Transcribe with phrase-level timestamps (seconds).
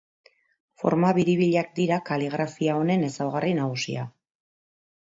[0.83, 4.11] Forma biribilak dira kaligrafia honen ezaugarri nagusia.